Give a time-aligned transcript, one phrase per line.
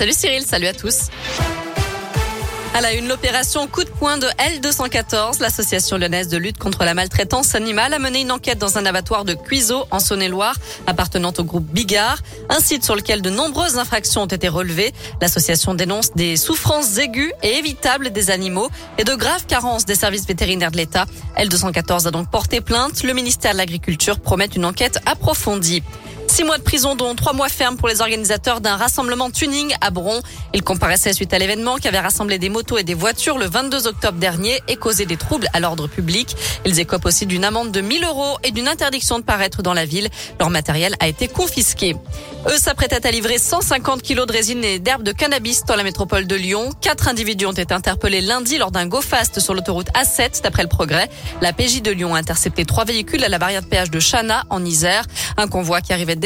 [0.00, 1.10] Salut Cyril, salut à tous.
[2.72, 6.94] À la une, l'opération coup de poing de L214, l'association lyonnaise de lutte contre la
[6.94, 11.44] maltraitance animale, a mené une enquête dans un abattoir de Cuiseau, en Saône-et-Loire, appartenant au
[11.44, 12.16] groupe Bigard,
[12.48, 14.94] un site sur lequel de nombreuses infractions ont été relevées.
[15.20, 20.26] L'association dénonce des souffrances aiguës et évitables des animaux et de graves carences des services
[20.26, 21.04] vétérinaires de l'État.
[21.36, 23.02] L214 a donc porté plainte.
[23.02, 25.82] Le ministère de l'Agriculture promet une enquête approfondie.
[26.40, 29.90] Six mois de prison, dont trois mois ferme pour les organisateurs d'un rassemblement tuning à
[29.90, 30.22] Bron.
[30.54, 33.86] Ils comparaissaient suite à l'événement qui avait rassemblé des motos et des voitures le 22
[33.86, 36.34] octobre dernier et causé des troubles à l'ordre public.
[36.64, 39.84] Ils écopent aussi d'une amende de 1000 euros et d'une interdiction de paraître dans la
[39.84, 40.08] ville.
[40.38, 41.94] Leur matériel a été confisqué.
[42.48, 46.26] Eux s'apprêtaient à livrer 150 kilos de résine et d'herbes de cannabis dans la métropole
[46.26, 46.70] de Lyon.
[46.80, 51.10] Quatre individus ont été interpellés lundi lors d'un go-fast sur l'autoroute A7 d'après le progrès.
[51.42, 54.44] La PJ de Lyon a intercepté trois véhicules à la barrière de péage de Chana
[54.48, 55.04] en Isère.
[55.36, 56.16] Un convoi qui arrivait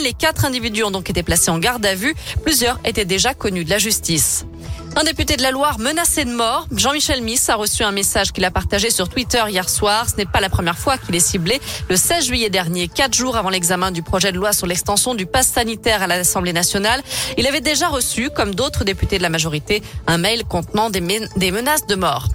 [0.00, 2.14] Les quatre individus ont donc été placés en garde à vue.
[2.44, 4.46] Plusieurs étaient déjà connus de la justice.
[4.94, 8.44] Un député de la Loire menacé de mort, Jean-Michel Miss, a reçu un message qu'il
[8.44, 10.08] a partagé sur Twitter hier soir.
[10.08, 11.60] Ce n'est pas la première fois qu'il est ciblé.
[11.88, 15.26] Le 16 juillet dernier, quatre jours avant l'examen du projet de loi sur l'extension du
[15.26, 17.02] pass sanitaire à l'Assemblée nationale,
[17.36, 21.86] il avait déjà reçu, comme d'autres députés de la majorité, un mail contenant des menaces
[21.86, 22.28] de mort.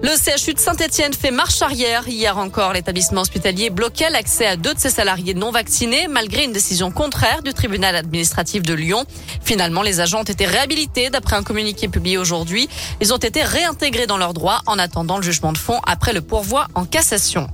[0.00, 2.06] Le CHU de Saint-Etienne fait marche arrière.
[2.08, 6.52] Hier encore, l'établissement hospitalier bloquait l'accès à deux de ses salariés non vaccinés malgré une
[6.52, 9.04] décision contraire du tribunal administratif de Lyon.
[9.42, 12.68] Finalement, les agents ont été réhabilités d'après un communiqué publié aujourd'hui.
[13.00, 16.20] Ils ont été réintégrés dans leurs droits en attendant le jugement de fond après le
[16.20, 17.48] pourvoi en cassation.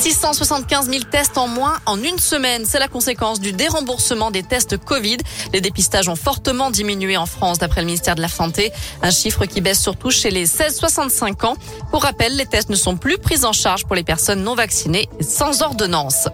[0.00, 2.64] 675 000 tests en moins en une semaine.
[2.64, 5.18] C'est la conséquence du déremboursement des tests Covid.
[5.52, 8.72] Les dépistages ont fortement diminué en France, d'après le ministère de la Santé.
[9.02, 11.56] Un chiffre qui baisse surtout chez les 16-65 ans.
[11.90, 15.08] Pour rappel, les tests ne sont plus pris en charge pour les personnes non vaccinées
[15.20, 16.28] sans ordonnance.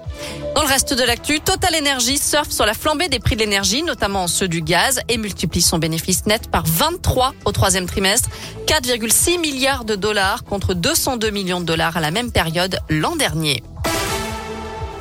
[0.57, 3.83] Dans le reste de l'actu, Total Energy surfe sur la flambée des prix de l'énergie,
[3.83, 8.31] notamment ceux du gaz, et multiplie son bénéfice net par 23 au troisième trimestre.
[8.67, 13.62] 4,6 milliards de dollars contre 202 millions de dollars à la même période l'an dernier.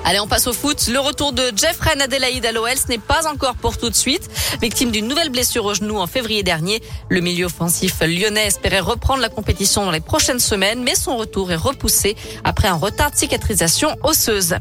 [0.08, 0.88] Allez, on passe au foot.
[0.88, 4.30] Le retour de Jeffrey Adelaide à l'OL, n'est pas encore pour tout de suite.
[4.62, 9.22] Victime d'une nouvelle blessure au genou en février dernier, le milieu offensif lyonnais espérait reprendre
[9.22, 13.16] la compétition dans les prochaines semaines, mais son retour est repoussé après un retard de
[13.16, 14.58] cicatrisation osseuse.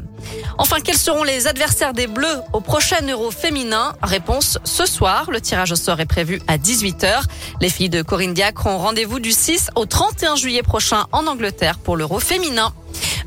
[0.57, 3.93] Enfin, quels seront les adversaires des Bleus au prochain Euro féminin?
[4.01, 5.29] Réponse ce soir.
[5.29, 7.21] Le tirage au sort est prévu à 18h.
[7.61, 11.77] Les filles de Corinne Diacre ont rendez-vous du 6 au 31 juillet prochain en Angleterre
[11.77, 12.73] pour l'Euro féminin.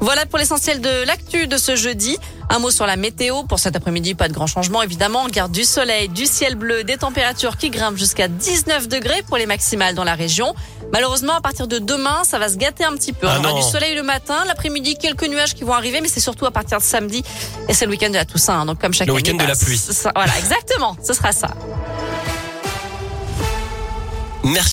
[0.00, 2.16] Voilà pour l'essentiel de l'actu de ce jeudi.
[2.50, 3.42] Un mot sur la météo.
[3.42, 5.25] Pour cet après-midi, pas de grand changement évidemment.
[5.25, 9.36] On garde du soleil, du ciel bleu, des températures qui grimpent jusqu'à 19 degrés pour
[9.36, 10.54] les maximales dans la région.
[10.92, 13.26] Malheureusement, à partir de demain, ça va se gâter un petit peu.
[13.28, 13.56] Ah on aura non.
[13.59, 16.78] du soleil le matin, l'après-midi, quelques nuages qui vont arriver, mais c'est surtout à partir
[16.78, 17.22] de samedi.
[17.69, 18.60] Et c'est le week-end de la Toussaint.
[18.60, 18.65] hein.
[18.66, 19.76] Donc comme chaque Le week-end de bah, la pluie.
[19.76, 20.97] ce sera- Voilà, exactement.
[21.04, 21.48] Ce sera ça.